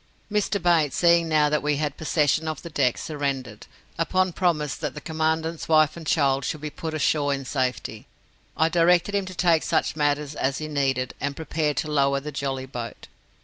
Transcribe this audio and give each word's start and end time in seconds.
"Mr. 0.31 0.59
Bates, 0.59 0.97
seeing 0.97 1.29
now 1.29 1.47
that 1.47 1.61
we 1.61 1.77
had 1.77 1.95
possession 1.95 2.47
of 2.47 2.63
the 2.63 2.71
deck, 2.71 2.97
surrendered, 2.97 3.67
upon 3.99 4.33
promise 4.33 4.73
that 4.73 4.95
the 4.95 4.99
Commandant's 4.99 5.67
wife 5.69 5.95
and 5.95 6.07
child 6.07 6.43
should 6.43 6.61
be 6.61 6.71
put 6.71 6.95
ashore 6.95 7.31
in 7.31 7.45
safety. 7.45 8.07
I 8.57 8.67
directed 8.67 9.13
him 9.13 9.27
to 9.27 9.35
take 9.35 9.61
such 9.61 9.95
matters 9.95 10.33
as 10.33 10.57
he 10.57 10.67
needed, 10.67 11.13
and 11.21 11.35
prepared 11.35 11.77
to 11.77 11.91
lower 11.91 12.19
the 12.19 12.31
jolly 12.31 12.65
boat. 12.65 13.09